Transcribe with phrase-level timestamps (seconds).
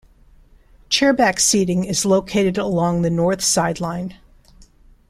[0.89, 4.17] Chairback seating is located along the north sideline.